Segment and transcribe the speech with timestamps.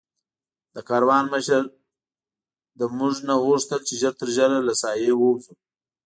[0.75, 1.63] د کاروان مشر
[2.77, 5.53] له موږ نه وغوښتل چې ژر تر ژره له ساحې ووځو.